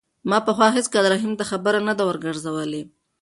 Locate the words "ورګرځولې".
2.07-2.81